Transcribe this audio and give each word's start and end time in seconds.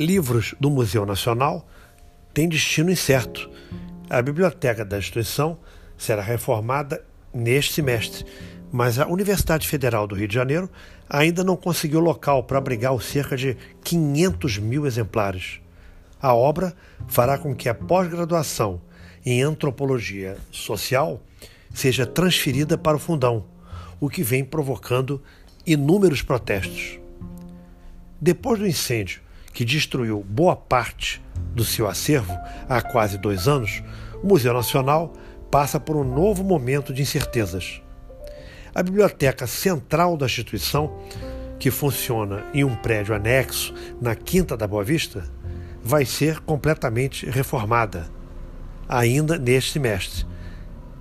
livros 0.00 0.54
do 0.58 0.70
Museu 0.70 1.04
Nacional 1.04 1.68
têm 2.32 2.48
destino 2.48 2.90
incerto. 2.90 3.50
A 4.08 4.22
biblioteca 4.22 4.82
da 4.82 4.98
instituição 4.98 5.58
será 5.98 6.22
reformada 6.22 7.04
neste 7.34 7.74
semestre, 7.74 8.24
mas 8.72 8.98
a 8.98 9.06
Universidade 9.06 9.68
Federal 9.68 10.06
do 10.06 10.14
Rio 10.14 10.26
de 10.26 10.34
Janeiro 10.34 10.70
ainda 11.06 11.44
não 11.44 11.54
conseguiu 11.54 12.00
local 12.00 12.44
para 12.44 12.56
abrigar 12.56 12.94
os 12.94 13.04
cerca 13.04 13.36
de 13.36 13.58
500 13.84 14.56
mil 14.56 14.86
exemplares. 14.86 15.60
A 16.20 16.34
obra 16.34 16.74
fará 17.06 17.36
com 17.36 17.54
que 17.54 17.68
a 17.68 17.74
pós-graduação 17.74 18.80
em 19.24 19.42
antropologia 19.42 20.38
social 20.50 21.20
seja 21.74 22.06
transferida 22.06 22.78
para 22.78 22.96
o 22.96 23.00
fundão, 23.00 23.44
o 24.00 24.08
que 24.08 24.22
vem 24.22 24.44
provocando 24.44 25.22
inúmeros 25.66 26.22
protestos. 26.22 26.98
Depois 28.18 28.58
do 28.58 28.66
incêndio 28.66 29.20
que 29.52 29.64
destruiu 29.64 30.24
boa 30.28 30.56
parte 30.56 31.22
do 31.54 31.64
seu 31.64 31.88
acervo 31.88 32.36
há 32.68 32.80
quase 32.80 33.18
dois 33.18 33.48
anos, 33.48 33.82
o 34.22 34.26
Museu 34.26 34.52
Nacional 34.52 35.12
passa 35.50 35.80
por 35.80 35.96
um 35.96 36.04
novo 36.04 36.44
momento 36.44 36.92
de 36.92 37.02
incertezas. 37.02 37.82
A 38.74 38.82
biblioteca 38.82 39.46
central 39.46 40.16
da 40.16 40.26
instituição, 40.26 40.96
que 41.58 41.70
funciona 41.70 42.44
em 42.54 42.64
um 42.64 42.74
prédio 42.76 43.14
anexo 43.14 43.74
na 44.00 44.14
Quinta 44.14 44.56
da 44.56 44.66
Boa 44.66 44.84
Vista, 44.84 45.24
vai 45.82 46.04
ser 46.04 46.40
completamente 46.40 47.28
reformada, 47.28 48.08
ainda 48.88 49.38
neste 49.38 49.72
semestre. 49.72 50.26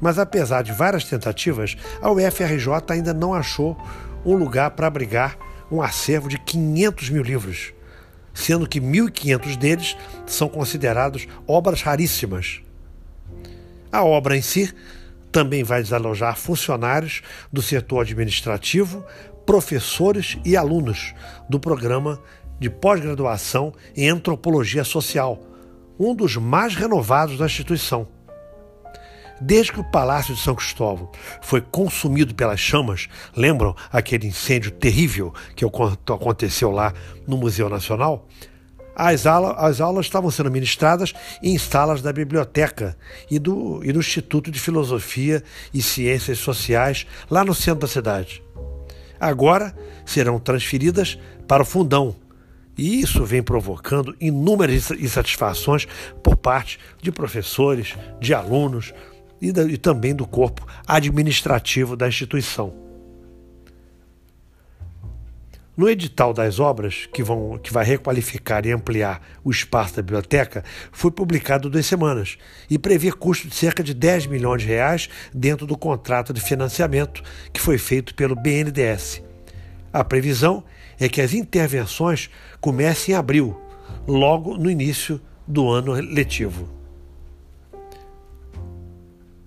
Mas 0.00 0.18
apesar 0.18 0.62
de 0.62 0.72
várias 0.72 1.04
tentativas, 1.04 1.76
a 2.00 2.10
UFRJ 2.10 2.68
ainda 2.90 3.14
não 3.14 3.34
achou 3.34 3.76
um 4.24 4.34
lugar 4.34 4.70
para 4.72 4.86
abrigar 4.86 5.36
um 5.70 5.82
acervo 5.82 6.28
de 6.28 6.38
500 6.38 7.10
mil 7.10 7.22
livros, 7.22 7.72
sendo 8.36 8.68
que 8.68 8.80
1.500 8.80 9.56
deles 9.56 9.96
são 10.26 10.46
considerados 10.46 11.26
obras 11.48 11.80
raríssimas. 11.80 12.60
A 13.90 14.04
obra 14.04 14.36
em 14.36 14.42
si 14.42 14.72
também 15.32 15.64
vai 15.64 15.82
desalojar 15.82 16.36
funcionários 16.36 17.22
do 17.50 17.62
setor 17.62 18.02
administrativo, 18.02 19.02
professores 19.46 20.36
e 20.44 20.54
alunos 20.54 21.14
do 21.48 21.58
programa 21.58 22.20
de 22.60 22.68
pós-graduação 22.68 23.72
em 23.96 24.08
antropologia 24.10 24.84
social, 24.84 25.42
um 25.98 26.14
dos 26.14 26.36
mais 26.36 26.74
renovados 26.74 27.38
da 27.38 27.46
instituição. 27.46 28.06
Desde 29.40 29.72
que 29.72 29.80
o 29.80 29.84
Palácio 29.84 30.34
de 30.34 30.40
São 30.40 30.54
Cristóvão 30.54 31.10
foi 31.42 31.60
consumido 31.60 32.34
pelas 32.34 32.58
chamas, 32.58 33.08
lembram 33.36 33.74
aquele 33.92 34.26
incêndio 34.26 34.70
terrível 34.70 35.32
que 35.54 35.64
aconteceu 35.64 36.70
lá 36.70 36.94
no 37.26 37.36
Museu 37.36 37.68
Nacional? 37.68 38.26
As, 38.94 39.26
as 39.26 39.80
aulas 39.82 40.06
estavam 40.06 40.30
sendo 40.30 40.50
ministradas 40.50 41.12
em 41.42 41.58
salas 41.58 42.00
da 42.00 42.14
biblioteca 42.14 42.96
e 43.30 43.38
do, 43.38 43.84
e 43.84 43.92
do 43.92 44.00
Instituto 44.00 44.50
de 44.50 44.58
Filosofia 44.58 45.42
e 45.72 45.82
Ciências 45.82 46.38
Sociais, 46.38 47.06
lá 47.30 47.44
no 47.44 47.54
centro 47.54 47.80
da 47.80 47.88
cidade. 47.88 48.42
Agora 49.20 49.76
serão 50.06 50.38
transferidas 50.38 51.18
para 51.46 51.62
o 51.62 51.66
fundão, 51.66 52.16
e 52.76 53.00
isso 53.00 53.24
vem 53.24 53.42
provocando 53.42 54.14
inúmeras 54.18 54.90
insatisfações 54.90 55.86
por 56.22 56.36
parte 56.36 56.78
de 57.02 57.12
professores, 57.12 57.94
de 58.20 58.34
alunos, 58.34 58.92
e, 59.40 59.52
da, 59.52 59.62
e 59.64 59.76
também 59.76 60.14
do 60.14 60.26
corpo 60.26 60.66
administrativo 60.86 61.96
da 61.96 62.08
instituição. 62.08 62.86
No 65.76 65.90
edital 65.90 66.32
das 66.32 66.58
obras, 66.58 67.06
que, 67.12 67.22
vão, 67.22 67.58
que 67.58 67.70
vai 67.70 67.84
requalificar 67.84 68.64
e 68.64 68.72
ampliar 68.72 69.20
o 69.44 69.50
espaço 69.50 69.96
da 69.96 70.02
biblioteca, 70.02 70.64
foi 70.90 71.10
publicado 71.10 71.68
duas 71.68 71.84
semanas 71.84 72.38
e 72.70 72.78
prevê 72.78 73.12
custo 73.12 73.46
de 73.46 73.54
cerca 73.54 73.82
de 73.84 73.92
10 73.92 74.26
milhões 74.26 74.62
de 74.62 74.68
reais 74.68 75.10
dentro 75.34 75.66
do 75.66 75.76
contrato 75.76 76.32
de 76.32 76.40
financiamento 76.40 77.22
que 77.52 77.60
foi 77.60 77.76
feito 77.76 78.14
pelo 78.14 78.34
BNDES. 78.34 79.22
A 79.92 80.02
previsão 80.02 80.64
é 80.98 81.10
que 81.10 81.20
as 81.20 81.34
intervenções 81.34 82.30
comecem 82.58 83.14
em 83.14 83.18
abril, 83.18 83.60
logo 84.08 84.56
no 84.56 84.70
início 84.70 85.20
do 85.46 85.68
ano 85.68 85.92
letivo 85.92 86.85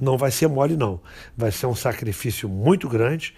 não 0.00 0.16
vai 0.16 0.30
ser 0.30 0.48
mole, 0.48 0.76
não. 0.76 1.00
Vai 1.36 1.50
ser 1.50 1.66
um 1.66 1.74
sacrifício 1.74 2.48
muito 2.48 2.88
grande, 2.88 3.34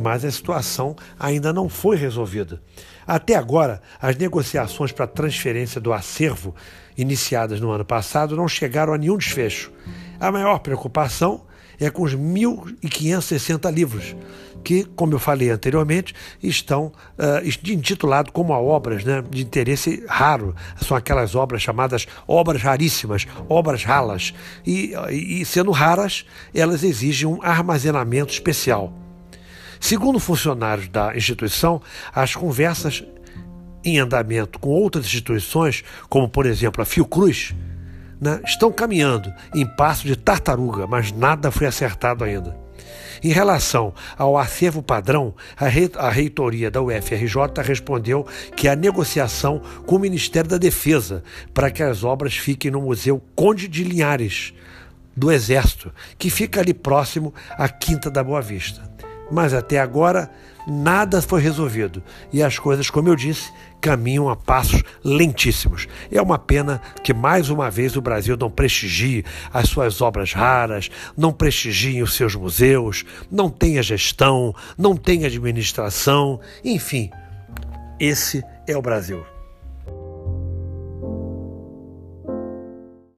mas 0.00 0.24
a 0.24 0.30
situação 0.30 0.96
ainda 1.18 1.52
não 1.52 1.68
foi 1.68 1.96
resolvida. 1.96 2.62
Até 3.06 3.34
agora, 3.34 3.80
as 4.00 4.16
negociações 4.16 4.92
para 4.92 5.06
transferência 5.06 5.80
do 5.80 5.92
acervo, 5.92 6.54
iniciadas 6.96 7.60
no 7.60 7.70
ano 7.70 7.84
passado, 7.84 8.36
não 8.36 8.48
chegaram 8.48 8.92
a 8.94 8.98
nenhum 8.98 9.16
desfecho. 9.16 9.72
A 10.18 10.32
maior 10.32 10.58
preocupação 10.60 11.44
é 11.80 11.90
com 11.90 12.02
os 12.02 12.14
1.560 12.14 13.72
livros, 13.72 14.16
que, 14.64 14.84
como 14.96 15.14
eu 15.14 15.18
falei 15.18 15.50
anteriormente, 15.50 16.14
estão 16.42 16.86
uh, 16.86 17.70
intitulados 17.70 18.32
como 18.32 18.52
obras 18.52 19.04
né, 19.04 19.22
de 19.30 19.42
interesse 19.42 20.04
raro. 20.08 20.54
São 20.80 20.96
aquelas 20.96 21.34
obras 21.34 21.62
chamadas 21.62 22.06
obras 22.26 22.62
raríssimas, 22.62 23.26
obras 23.48 23.84
ralas. 23.84 24.34
E, 24.66 24.92
e 25.10 25.44
sendo 25.44 25.70
raras, 25.70 26.26
elas 26.54 26.82
exigem 26.82 27.28
um 27.28 27.40
armazenamento 27.42 28.32
especial. 28.32 28.92
Segundo 29.78 30.18
funcionários 30.18 30.88
da 30.88 31.16
instituição, 31.16 31.80
as 32.12 32.34
conversas 32.34 33.04
em 33.84 34.00
andamento 34.00 34.58
com 34.58 34.70
outras 34.70 35.04
instituições, 35.04 35.84
como 36.08 36.28
por 36.28 36.44
exemplo 36.44 36.82
a 36.82 36.84
Fiocruz, 36.84 37.54
né, 38.20 38.40
estão 38.44 38.72
caminhando 38.72 39.32
em 39.54 39.66
passo 39.66 40.06
de 40.06 40.16
tartaruga, 40.16 40.86
mas 40.86 41.12
nada 41.12 41.50
foi 41.50 41.66
acertado 41.66 42.24
ainda. 42.24 42.56
Em 43.22 43.30
relação 43.30 43.94
ao 44.16 44.36
acervo 44.36 44.82
padrão, 44.82 45.34
a 45.96 46.10
reitoria 46.10 46.70
da 46.70 46.82
UFRJ 46.82 47.62
respondeu 47.62 48.26
que 48.54 48.68
a 48.68 48.76
negociação 48.76 49.60
com 49.86 49.96
o 49.96 49.98
Ministério 49.98 50.50
da 50.50 50.58
Defesa 50.58 51.22
para 51.54 51.70
que 51.70 51.82
as 51.82 52.04
obras 52.04 52.36
fiquem 52.36 52.70
no 52.70 52.82
Museu 52.82 53.22
Conde 53.34 53.68
de 53.68 53.84
Linhares, 53.84 54.52
do 55.16 55.32
Exército, 55.32 55.92
que 56.18 56.28
fica 56.28 56.60
ali 56.60 56.74
próximo 56.74 57.32
à 57.52 57.68
Quinta 57.68 58.10
da 58.10 58.22
Boa 58.22 58.42
Vista. 58.42 58.82
Mas 59.30 59.52
até 59.52 59.80
agora 59.80 60.30
nada 60.66 61.22
foi 61.22 61.40
resolvido 61.40 62.02
e 62.32 62.42
as 62.42 62.58
coisas, 62.58 62.90
como 62.90 63.08
eu 63.08 63.16
disse, 63.16 63.52
caminham 63.80 64.28
a 64.28 64.34
passos 64.34 64.82
lentíssimos. 65.04 65.86
É 66.10 66.20
uma 66.20 66.38
pena 66.38 66.80
que 67.02 67.14
mais 67.14 67.50
uma 67.50 67.70
vez 67.70 67.96
o 67.96 68.02
Brasil 68.02 68.36
não 68.36 68.50
prestigie 68.50 69.24
as 69.52 69.68
suas 69.68 70.00
obras 70.00 70.32
raras, 70.32 70.90
não 71.16 71.32
prestigie 71.32 72.02
os 72.02 72.14
seus 72.14 72.34
museus, 72.34 73.04
não 73.30 73.48
tenha 73.48 73.82
gestão, 73.82 74.54
não 74.76 74.96
tenha 74.96 75.26
administração, 75.26 76.40
enfim. 76.64 77.10
Esse 78.00 78.42
é 78.66 78.76
o 78.76 78.82
Brasil. 78.82 79.35